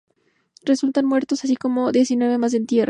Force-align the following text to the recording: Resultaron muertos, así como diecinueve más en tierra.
Resultaron 0.63 1.07
muertos, 1.09 1.43
así 1.43 1.55
como 1.55 1.91
diecinueve 1.91 2.39
más 2.39 2.55
en 2.55 2.65
tierra. 2.65 2.79